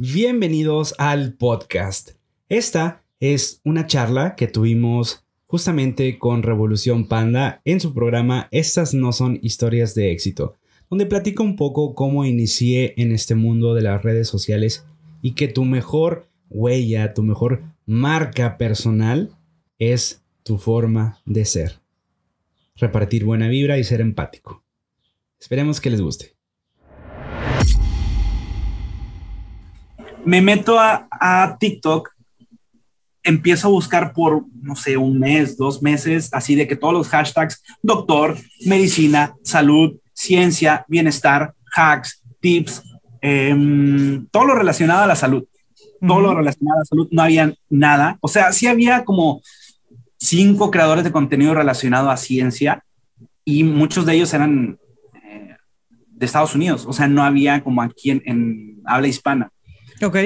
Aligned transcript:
Bienvenidos 0.00 0.94
al 0.98 1.32
podcast. 1.32 2.12
Esta 2.48 3.02
es 3.18 3.60
una 3.64 3.88
charla 3.88 4.36
que 4.36 4.46
tuvimos 4.46 5.24
justamente 5.46 6.20
con 6.20 6.44
Revolución 6.44 7.08
Panda 7.08 7.60
en 7.64 7.80
su 7.80 7.92
programa 7.92 8.46
Estas 8.52 8.94
no 8.94 9.10
son 9.10 9.40
historias 9.42 9.96
de 9.96 10.12
éxito, 10.12 10.54
donde 10.88 11.06
platico 11.06 11.42
un 11.42 11.56
poco 11.56 11.96
cómo 11.96 12.24
inicié 12.24 12.94
en 12.96 13.10
este 13.10 13.34
mundo 13.34 13.74
de 13.74 13.82
las 13.82 14.00
redes 14.04 14.28
sociales 14.28 14.86
y 15.20 15.32
que 15.32 15.48
tu 15.48 15.64
mejor 15.64 16.28
huella, 16.48 17.12
tu 17.12 17.24
mejor 17.24 17.64
marca 17.84 18.56
personal 18.56 19.32
es 19.80 20.22
tu 20.44 20.58
forma 20.58 21.20
de 21.24 21.44
ser. 21.44 21.80
Repartir 22.76 23.24
buena 23.24 23.48
vibra 23.48 23.78
y 23.78 23.82
ser 23.82 24.00
empático. 24.00 24.62
Esperemos 25.40 25.80
que 25.80 25.90
les 25.90 26.00
guste. 26.00 26.37
Me 30.28 30.42
meto 30.42 30.78
a, 30.78 31.56
TikTok, 31.58 32.10
empiezo 33.22 33.68
a 33.68 33.70
buscar 33.70 34.12
por, 34.12 34.44
no 34.60 34.76
sé, 34.76 34.94
un 34.98 35.18
mes, 35.18 35.56
dos 35.56 35.80
meses, 35.80 36.28
así 36.34 36.54
de 36.54 36.68
que 36.68 36.76
todos 36.76 36.92
los 36.92 37.08
hashtags, 37.08 37.62
doctor, 37.82 38.36
medicina, 38.66 39.34
salud, 39.42 39.96
ciencia, 40.12 40.84
bienestar, 40.86 41.54
hacks, 41.74 42.22
tips, 42.40 42.82
em, 43.22 44.26
todo 44.30 44.44
lo 44.44 44.54
relacionado 44.54 45.04
a 45.04 45.06
la 45.06 45.16
salud. 45.16 45.44
Todo 46.06 46.20
lo 46.20 46.34
relacionado 46.34 46.76
a 46.76 46.80
la 46.80 46.84
salud, 46.84 47.08
no 47.10 47.22
había 47.22 47.54
nada. 47.70 48.18
O 48.20 48.28
sea, 48.28 48.52
sí 48.52 48.66
había 48.66 49.06
como 49.06 49.40
cinco 50.18 50.70
creadores 50.70 51.04
de 51.04 51.12
contenido 51.12 51.54
relacionado 51.54 52.10
a 52.10 52.18
ciencia 52.18 52.84
y 53.46 53.64
muchos 53.64 54.04
de 54.04 54.16
ellos 54.16 54.34
eran 54.34 54.78
eh, 55.24 55.56
de 56.06 56.26
Estados 56.26 56.54
Unidos. 56.54 56.84
O 56.86 56.92
sea, 56.92 57.08
no 57.08 57.22
había 57.22 57.64
como 57.64 57.80
aquí 57.80 58.10
en 58.10 58.82
habla 58.84 59.08
hispana. 59.08 59.50
Ok. 60.02 60.16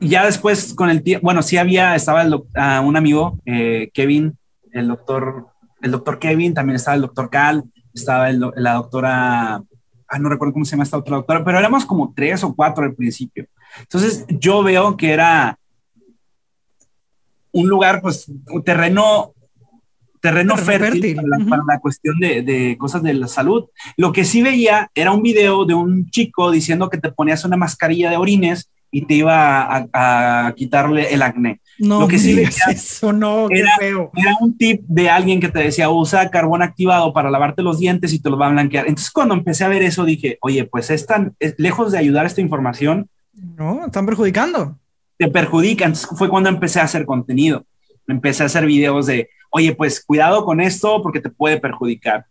Ya 0.00 0.24
después, 0.24 0.74
con 0.74 0.90
el 0.90 1.02
tiempo, 1.02 1.24
bueno, 1.24 1.42
sí 1.42 1.56
había, 1.56 1.94
estaba 1.94 2.24
ah, 2.54 2.80
un 2.80 2.96
amigo, 2.96 3.38
eh, 3.46 3.90
Kevin, 3.94 4.36
el 4.72 4.88
doctor, 4.88 5.46
el 5.80 5.90
doctor 5.90 6.18
Kevin, 6.18 6.52
también 6.52 6.76
estaba 6.76 6.94
el 6.96 7.00
doctor 7.00 7.30
Cal, 7.30 7.64
estaba 7.94 8.30
la 8.30 8.74
doctora, 8.74 9.62
ah, 10.08 10.18
no 10.18 10.28
recuerdo 10.28 10.52
cómo 10.52 10.64
se 10.66 10.72
llama 10.72 10.84
esta 10.84 10.98
otra 10.98 11.16
doctora, 11.16 11.44
pero 11.44 11.58
éramos 11.58 11.86
como 11.86 12.12
tres 12.14 12.44
o 12.44 12.54
cuatro 12.54 12.84
al 12.84 12.94
principio. 12.94 13.46
Entonces 13.80 14.26
yo 14.28 14.62
veo 14.62 14.96
que 14.96 15.12
era 15.12 15.58
un 17.52 17.68
lugar, 17.68 18.02
pues, 18.02 18.30
un 18.50 18.62
terreno 18.62 19.32
terreno 20.20 20.56
fértil, 20.56 21.16
Para, 21.48 21.62
la, 21.66 21.80
cuestión 21.80 22.18
de, 22.18 22.42
de, 22.42 22.76
cosas 22.78 23.02
de 23.02 23.14
la 23.14 23.28
salud. 23.28 23.64
Lo 23.96 24.12
que 24.12 24.24
sí 24.24 24.42
veía 24.42 24.90
era 24.94 25.12
un 25.12 25.22
video 25.22 25.64
de 25.64 25.74
un 25.74 26.10
chico 26.10 26.50
diciendo 26.50 26.88
que 26.90 26.98
te 26.98 27.12
ponías 27.12 27.44
una 27.44 27.56
mascarilla 27.56 28.10
de 28.10 28.16
orines 28.16 28.70
y 28.90 29.02
te 29.04 29.14
iba 29.14 29.62
a, 29.62 29.88
a 29.92 30.54
quitarle 30.54 31.12
el 31.12 31.22
acné. 31.22 31.60
No, 31.78 32.00
lo 32.00 32.08
que 32.08 32.18
sí 32.18 32.34
veía 32.34 32.50
eso, 32.70 33.12
no, 33.12 33.48
era, 33.50 33.70
era, 33.80 34.36
un 34.40 34.56
tip 34.56 34.82
de 34.86 35.10
alguien 35.10 35.40
que 35.40 35.48
te 35.48 35.58
decía, 35.58 35.90
usa 35.90 36.30
carbón 36.30 36.62
activado 36.62 37.12
para 37.12 37.30
lavarte 37.30 37.62
los 37.62 37.78
dientes 37.78 38.12
y 38.12 38.18
te 38.20 38.30
los 38.30 38.40
va 38.40 38.46
a 38.46 38.50
blanquear. 38.50 38.86
Entonces 38.86 39.10
cuando 39.10 39.34
empecé 39.34 39.64
a 39.64 39.68
ver 39.68 39.82
eso 39.82 40.04
dije, 40.04 40.38
oye, 40.40 40.64
pues 40.64 40.90
es 40.90 41.06
tan 41.06 41.34
lejos 41.58 41.92
de 41.92 41.98
ayudar 41.98 42.24
esta 42.24 42.40
información. 42.40 43.10
No, 43.34 43.84
están 43.84 44.06
perjudicando. 44.06 44.78
Te 45.18 45.28
perjudican. 45.28 45.88
Entonces 45.88 46.18
fue 46.18 46.30
cuando 46.30 46.48
empecé 46.48 46.80
a 46.80 46.84
hacer 46.84 47.04
contenido. 47.04 47.66
Empecé 48.08 48.44
a 48.44 48.46
hacer 48.46 48.64
videos 48.64 49.06
de, 49.06 49.28
oye, 49.56 49.74
pues 49.74 50.04
cuidado 50.04 50.44
con 50.44 50.60
esto 50.60 51.02
porque 51.02 51.20
te 51.20 51.30
puede 51.30 51.58
perjudicar. 51.58 52.26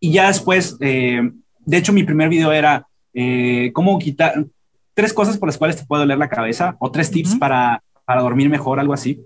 Y 0.00 0.12
ya 0.12 0.28
después, 0.28 0.78
eh, 0.80 1.30
de 1.58 1.76
hecho, 1.76 1.92
mi 1.92 2.04
primer 2.04 2.30
video 2.30 2.52
era 2.52 2.86
eh, 3.12 3.70
cómo 3.74 3.98
quitar 3.98 4.46
tres 4.94 5.12
cosas 5.12 5.36
por 5.36 5.46
las 5.48 5.58
cuales 5.58 5.76
te 5.76 5.84
puede 5.84 6.04
doler 6.04 6.16
la 6.16 6.30
cabeza 6.30 6.74
o 6.80 6.90
tres 6.90 7.10
tips 7.10 7.36
para, 7.36 7.82
para 8.06 8.22
dormir 8.22 8.48
mejor, 8.48 8.80
algo 8.80 8.94
así. 8.94 9.20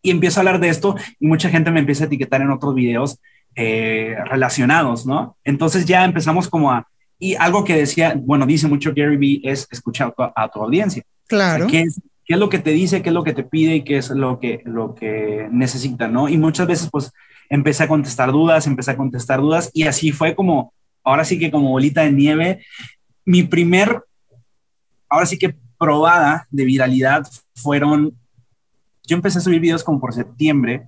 Y 0.00 0.10
empiezo 0.10 0.38
a 0.38 0.40
hablar 0.40 0.58
de 0.58 0.70
esto 0.70 0.96
y 1.20 1.26
mucha 1.26 1.50
gente 1.50 1.70
me 1.70 1.80
empieza 1.80 2.04
a 2.04 2.06
etiquetar 2.06 2.40
en 2.40 2.50
otros 2.50 2.74
videos 2.74 3.20
eh, 3.54 4.16
relacionados, 4.24 5.04
¿no? 5.04 5.36
Entonces 5.44 5.84
ya 5.84 6.02
empezamos 6.06 6.48
como 6.48 6.72
a, 6.72 6.88
y 7.18 7.34
algo 7.34 7.62
que 7.62 7.76
decía, 7.76 8.14
bueno, 8.16 8.46
dice 8.46 8.68
mucho 8.68 8.94
Gary 8.96 9.18
Vee 9.18 9.42
es 9.44 9.68
escuchar 9.70 10.14
a 10.16 10.48
tu 10.48 10.62
audiencia. 10.62 11.02
Claro. 11.26 11.66
¿Qué 11.66 11.80
es, 11.82 12.00
qué 12.28 12.34
es 12.34 12.40
lo 12.40 12.50
que 12.50 12.58
te 12.58 12.72
dice, 12.72 13.00
qué 13.00 13.08
es 13.08 13.14
lo 13.14 13.24
que 13.24 13.32
te 13.32 13.42
pide 13.42 13.76
y 13.76 13.84
qué 13.84 13.96
es 13.96 14.10
lo 14.10 14.38
que, 14.38 14.60
lo 14.66 14.94
que 14.94 15.48
necesita, 15.50 16.08
¿no? 16.08 16.28
Y 16.28 16.36
muchas 16.36 16.66
veces 16.66 16.90
pues 16.92 17.10
empecé 17.48 17.84
a 17.84 17.88
contestar 17.88 18.30
dudas, 18.32 18.66
empecé 18.66 18.90
a 18.90 18.98
contestar 18.98 19.40
dudas 19.40 19.70
y 19.72 19.84
así 19.84 20.12
fue 20.12 20.34
como, 20.34 20.74
ahora 21.02 21.24
sí 21.24 21.38
que 21.38 21.50
como 21.50 21.70
bolita 21.70 22.02
de 22.02 22.12
nieve, 22.12 22.66
mi 23.24 23.44
primer, 23.44 24.02
ahora 25.08 25.24
sí 25.24 25.38
que 25.38 25.56
probada 25.78 26.46
de 26.50 26.66
viralidad 26.66 27.26
fueron, 27.54 28.12
yo 29.06 29.16
empecé 29.16 29.38
a 29.38 29.40
subir 29.40 29.60
videos 29.60 29.82
como 29.82 29.98
por 29.98 30.12
septiembre, 30.12 30.82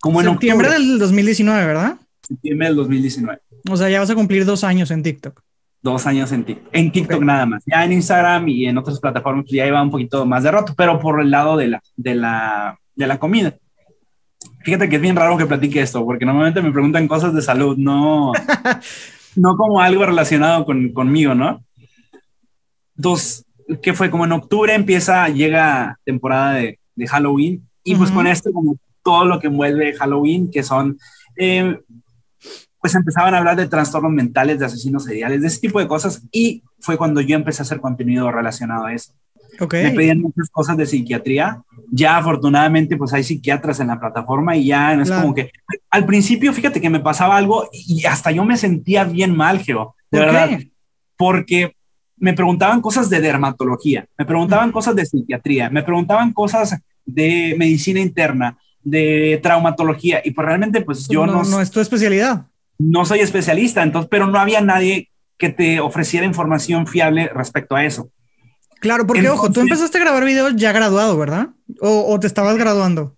como 0.00 0.20
en 0.20 0.28
septiembre 0.28 0.70
del 0.70 1.00
2019, 1.00 1.66
¿verdad? 1.66 1.98
Septiembre 2.22 2.68
del 2.68 2.76
2019. 2.76 3.40
O 3.68 3.76
sea, 3.76 3.90
ya 3.90 3.98
vas 3.98 4.10
a 4.10 4.14
cumplir 4.14 4.44
dos 4.44 4.62
años 4.62 4.92
en 4.92 5.02
TikTok. 5.02 5.42
Dos 5.82 6.06
años 6.06 6.30
en 6.32 6.44
TikTok, 6.44 6.68
en 6.72 6.92
TikTok 6.92 7.22
nada 7.22 7.46
más. 7.46 7.62
Ya 7.66 7.84
en 7.84 7.92
Instagram 7.92 8.48
y 8.48 8.66
en 8.66 8.76
otras 8.76 9.00
plataformas 9.00 9.44
pues, 9.44 9.54
ya 9.54 9.66
iba 9.66 9.82
un 9.82 9.90
poquito 9.90 10.26
más 10.26 10.42
de 10.42 10.50
rato, 10.50 10.74
pero 10.76 11.00
por 11.00 11.20
el 11.20 11.30
lado 11.30 11.56
de 11.56 11.68
la, 11.68 11.82
de 11.96 12.14
la, 12.14 12.78
de 12.94 13.06
la 13.06 13.18
comida. 13.18 13.54
Fíjate 14.62 14.88
que 14.88 14.96
es 14.96 15.02
bien 15.02 15.16
raro 15.16 15.38
que 15.38 15.46
platique 15.46 15.80
esto, 15.80 16.04
porque 16.04 16.26
normalmente 16.26 16.60
me 16.60 16.72
preguntan 16.72 17.08
cosas 17.08 17.32
de 17.34 17.40
salud, 17.40 17.78
no, 17.78 18.32
no 19.36 19.56
como 19.56 19.80
algo 19.80 20.04
relacionado 20.04 20.66
con, 20.66 20.92
conmigo, 20.92 21.34
¿no? 21.34 21.64
Dos, 22.94 23.46
que 23.82 23.94
fue 23.94 24.10
como 24.10 24.26
en 24.26 24.32
octubre 24.32 24.74
empieza, 24.74 25.28
llega 25.28 25.98
temporada 26.04 26.52
de, 26.54 26.78
de 26.94 27.06
Halloween, 27.06 27.66
y 27.82 27.94
pues 27.94 28.10
con 28.10 28.26
esto 28.26 28.52
como 28.52 28.76
todo 29.02 29.24
lo 29.24 29.40
que 29.40 29.46
envuelve 29.46 29.94
Halloween, 29.94 30.50
que 30.50 30.62
son 30.62 30.98
eh, 31.36 31.78
pues 32.80 32.94
empezaban 32.94 33.34
a 33.34 33.38
hablar 33.38 33.56
de 33.56 33.68
trastornos 33.68 34.12
mentales, 34.12 34.58
de 34.58 34.66
asesinos 34.66 35.04
seriales, 35.04 35.42
de 35.42 35.48
ese 35.48 35.60
tipo 35.60 35.78
de 35.80 35.86
cosas, 35.86 36.22
y 36.32 36.62
fue 36.80 36.96
cuando 36.96 37.20
yo 37.20 37.36
empecé 37.36 37.62
a 37.62 37.64
hacer 37.64 37.80
contenido 37.80 38.30
relacionado 38.32 38.86
a 38.86 38.94
eso. 38.94 39.12
Okay. 39.58 39.84
Me 39.84 39.90
pedían 39.90 40.22
muchas 40.22 40.48
cosas 40.48 40.76
de 40.78 40.86
psiquiatría. 40.86 41.60
Ya 41.90 42.16
afortunadamente 42.16 42.96
pues 42.96 43.12
hay 43.12 43.22
psiquiatras 43.22 43.78
en 43.80 43.88
la 43.88 44.00
plataforma 44.00 44.56
y 44.56 44.66
ya 44.66 44.94
es 44.94 45.10
como 45.10 45.34
que 45.34 45.50
al 45.90 46.06
principio 46.06 46.52
fíjate 46.52 46.80
que 46.80 46.88
me 46.88 47.00
pasaba 47.00 47.36
algo 47.36 47.68
y 47.72 48.06
hasta 48.06 48.30
yo 48.30 48.44
me 48.44 48.56
sentía 48.56 49.04
bien 49.04 49.36
mal, 49.36 49.58
Geo, 49.58 49.94
de 50.10 50.18
verdad, 50.18 50.50
porque 51.18 51.74
me 52.16 52.32
preguntaban 52.32 52.80
cosas 52.80 53.10
de 53.10 53.20
dermatología, 53.20 54.06
me 54.16 54.24
preguntaban 54.24 54.72
cosas 54.72 54.94
de 54.96 55.04
psiquiatría, 55.04 55.68
me 55.68 55.82
preguntaban 55.82 56.32
cosas 56.32 56.78
de 57.04 57.54
medicina 57.58 58.00
interna, 58.00 58.56
de 58.82 59.40
traumatología 59.42 60.22
y 60.24 60.30
pues 60.30 60.46
realmente 60.46 60.80
pues 60.80 61.06
yo 61.08 61.26
no, 61.26 61.42
no, 61.42 61.44
no 61.44 61.60
es 61.60 61.70
tu 61.70 61.80
especialidad 61.80 62.46
no 62.80 63.04
soy 63.04 63.20
especialista, 63.20 63.82
entonces, 63.82 64.08
pero 64.10 64.26
no 64.26 64.38
había 64.38 64.60
nadie 64.60 65.10
que 65.36 65.50
te 65.50 65.80
ofreciera 65.80 66.26
información 66.26 66.86
fiable 66.86 67.30
respecto 67.34 67.76
a 67.76 67.84
eso. 67.84 68.10
Claro, 68.80 69.06
porque 69.06 69.28
ojo, 69.28 69.50
tú 69.50 69.60
empezaste 69.60 69.98
a 69.98 70.00
grabar 70.00 70.24
videos 70.24 70.56
ya 70.56 70.72
graduado, 70.72 71.18
¿verdad? 71.18 71.48
O, 71.80 72.18
te 72.18 72.26
estabas 72.26 72.56
graduando. 72.56 73.14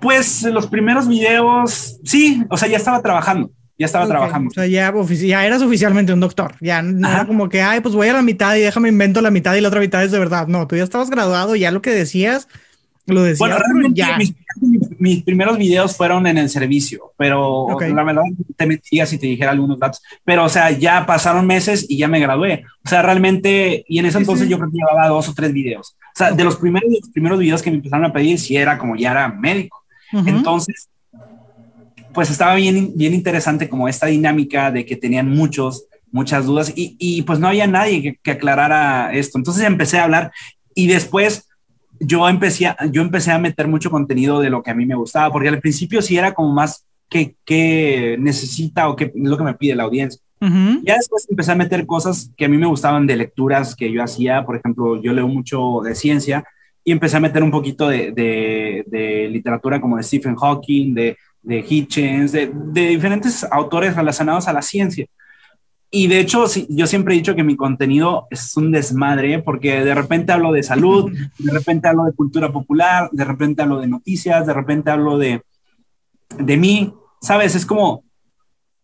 Pues 0.00 0.42
los 0.42 0.66
primeros 0.66 1.06
videos, 1.08 2.00
sí, 2.04 2.42
o 2.50 2.56
sea, 2.56 2.68
ya 2.68 2.76
estaba 2.76 3.00
trabajando, 3.00 3.50
ya 3.78 3.86
estaba 3.86 4.06
trabajando. 4.06 4.48
O 4.48 4.52
sea, 4.52 4.66
ya, 4.66 4.92
ya, 4.92 5.46
eras 5.46 5.62
oficialmente 5.62 6.12
un 6.12 6.20
doctor, 6.20 6.56
ya 6.60 6.82
no 6.82 7.08
era 7.08 7.26
como 7.26 7.48
que, 7.48 7.62
ay, 7.62 7.80
pues 7.80 7.94
voy 7.94 8.08
a 8.08 8.12
la 8.12 8.22
mitad 8.22 8.56
y 8.56 8.60
déjame 8.60 8.88
invento 8.88 9.20
la 9.20 9.30
mitad 9.30 9.54
y 9.54 9.60
la 9.60 9.68
otra 9.68 9.80
mitad 9.80 10.02
es 10.02 10.10
de 10.10 10.18
verdad. 10.18 10.48
No, 10.48 10.66
tú 10.66 10.76
ya 10.76 10.84
estabas 10.84 11.10
graduado, 11.10 11.54
ya 11.54 11.70
lo 11.70 11.82
que 11.82 11.90
decías 11.90 12.48
lo 13.06 13.22
decía. 13.22 13.38
Bueno, 13.38 13.58
realmente 13.58 14.02
mis, 14.18 14.34
primeros 14.98 15.58
videos 15.58 15.96
fueron 15.96 16.26
en 16.26 16.38
el 16.38 16.48
servicio, 16.48 17.12
pero 17.16 17.66
la 17.80 18.04
verdad 18.04 18.22
te 18.56 18.66
metía 18.66 19.06
si 19.06 19.18
te 19.18 19.26
dijera 19.26 19.52
algunos 19.52 19.78
datos. 19.78 20.02
Pero, 20.24 20.44
o 20.44 20.48
sea, 20.48 20.70
ya 20.70 21.06
pasaron 21.06 21.46
meses 21.46 21.86
y 21.88 21.98
ya 21.98 22.08
me 22.08 22.20
gradué. 22.20 22.64
O 22.84 22.88
sea, 22.88 23.02
realmente, 23.02 23.84
y 23.88 23.98
en 23.98 24.06
ese 24.06 24.18
entonces 24.18 24.48
yo 24.48 24.58
creo 24.58 24.70
que 24.70 24.78
llevaba 24.78 25.08
dos 25.08 25.28
o 25.28 25.34
tres 25.34 25.52
videos. 25.52 25.96
O 26.14 26.18
sea, 26.18 26.32
de 26.32 26.44
los 26.44 26.56
primeros, 26.56 26.90
los 26.90 27.10
primeros 27.10 27.38
videos 27.38 27.62
que 27.62 27.70
me 27.70 27.76
empezaron 27.76 28.04
a 28.04 28.12
pedir, 28.12 28.38
si 28.38 28.56
era 28.56 28.78
como 28.78 28.96
ya 28.96 29.12
era 29.12 29.28
médico. 29.28 29.84
Entonces, 30.12 30.88
pues 32.12 32.30
estaba 32.30 32.54
bien, 32.54 32.92
bien 32.96 33.14
interesante 33.14 33.68
como 33.68 33.88
esta 33.88 34.06
dinámica 34.06 34.70
de 34.70 34.84
que 34.84 34.96
tenían 34.96 35.30
muchos, 35.30 35.84
muchas 36.10 36.46
dudas 36.46 36.72
y, 36.74 36.96
y 36.98 37.22
pues 37.22 37.38
no 37.38 37.48
había 37.48 37.66
nadie 37.66 38.02
que, 38.02 38.16
que 38.22 38.30
aclarara 38.32 39.12
esto. 39.12 39.38
Entonces 39.38 39.64
empecé 39.64 39.98
a 39.98 40.04
hablar 40.04 40.32
y 40.74 40.86
después 40.86 41.47
yo 42.00 42.28
empecé, 42.28 42.74
yo 42.90 43.02
empecé 43.02 43.32
a 43.32 43.38
meter 43.38 43.68
mucho 43.68 43.90
contenido 43.90 44.40
de 44.40 44.50
lo 44.50 44.62
que 44.62 44.70
a 44.70 44.74
mí 44.74 44.86
me 44.86 44.94
gustaba, 44.94 45.32
porque 45.32 45.48
al 45.48 45.60
principio 45.60 46.02
sí 46.02 46.16
era 46.16 46.34
como 46.34 46.52
más 46.52 46.86
que, 47.08 47.36
que 47.44 48.16
necesita 48.18 48.88
o 48.88 48.96
qué 48.96 49.04
es 49.04 49.12
lo 49.14 49.36
que 49.36 49.44
me 49.44 49.54
pide 49.54 49.74
la 49.74 49.84
audiencia. 49.84 50.20
Ya 50.40 50.94
después 50.94 51.26
empecé 51.28 51.50
a 51.50 51.56
meter 51.56 51.84
cosas 51.84 52.30
que 52.36 52.44
a 52.44 52.48
mí 52.48 52.56
me 52.56 52.66
gustaban 52.66 53.08
de 53.08 53.16
lecturas 53.16 53.74
que 53.74 53.90
yo 53.90 54.02
hacía, 54.04 54.44
por 54.44 54.54
ejemplo, 54.54 55.02
yo 55.02 55.12
leo 55.12 55.26
mucho 55.26 55.80
de 55.82 55.96
ciencia 55.96 56.44
y 56.84 56.92
empecé 56.92 57.16
a 57.16 57.20
meter 57.20 57.42
un 57.42 57.50
poquito 57.50 57.88
de, 57.88 58.12
de, 58.12 59.28
literatura 59.28 59.80
como 59.80 59.96
de 59.96 60.04
Stephen 60.04 60.36
Hawking, 60.36 60.94
de, 60.94 61.16
de 61.42 61.64
Hitchens, 61.68 62.30
de, 62.30 62.52
de 62.54 62.88
diferentes 62.88 63.44
autores 63.50 63.96
relacionados 63.96 64.46
a 64.46 64.52
la 64.52 64.62
ciencia. 64.62 65.06
Y 65.90 66.06
de 66.06 66.20
hecho, 66.20 66.44
yo 66.68 66.86
siempre 66.86 67.14
he 67.14 67.18
dicho 67.18 67.34
que 67.34 67.44
mi 67.44 67.56
contenido 67.56 68.26
es 68.30 68.56
un 68.56 68.70
desmadre 68.72 69.38
porque 69.38 69.84
de 69.84 69.94
repente 69.94 70.32
hablo 70.32 70.52
de 70.52 70.62
salud, 70.62 71.10
de 71.38 71.52
repente 71.52 71.88
hablo 71.88 72.04
de 72.04 72.12
cultura 72.12 72.52
popular, 72.52 73.08
de 73.10 73.24
repente 73.24 73.62
hablo 73.62 73.80
de 73.80 73.88
noticias, 73.88 74.46
de 74.46 74.52
repente 74.52 74.90
hablo 74.90 75.16
de, 75.16 75.42
de 76.38 76.56
mí, 76.58 76.92
¿sabes? 77.22 77.54
Es 77.54 77.64
como, 77.64 78.04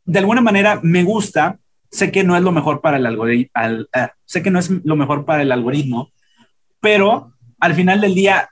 de 0.07 0.19
alguna 0.19 0.41
manera 0.41 0.81
me 0.83 1.05
gusta, 1.05 1.59
sé 1.91 2.11
que 2.11 2.25
no 2.25 2.37
es 2.37 2.43
lo 2.43 2.53
mejor 2.53 2.81
para 2.81 2.97
el 2.97 3.05
algoritmo, 3.05 3.53
eh, 3.95 4.09
sé 4.25 4.43
que 4.43 4.51
no 4.51 4.59
es 4.59 4.71
lo 4.71 4.97
mejor 4.97 5.27
para 5.27 5.43
el 5.43 5.53
algoritmo, 5.53 6.11
pero 6.81 7.35
al 7.61 7.75
final 7.75 8.01
del 8.01 8.15
día 8.15 8.49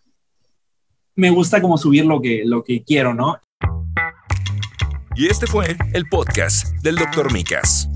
me 1.16 1.30
gusta 1.30 1.62
como 1.62 1.78
subir 1.78 2.04
lo 2.04 2.20
que, 2.20 2.42
lo 2.44 2.62
que 2.62 2.82
quiero, 2.82 3.14
¿no? 3.14 3.38
Y 5.14 5.26
este 5.26 5.46
fue 5.46 5.76
el 5.92 6.06
podcast 6.06 6.68
del 6.82 6.96
Dr. 6.96 7.32
Micas. 7.32 7.91